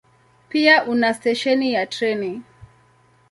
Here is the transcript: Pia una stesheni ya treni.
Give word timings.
Pia 0.53 0.77
una 0.93 1.11
stesheni 1.17 1.69
ya 1.73 1.83
treni. 1.97 2.33